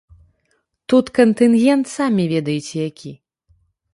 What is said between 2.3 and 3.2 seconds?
ведаеце, які.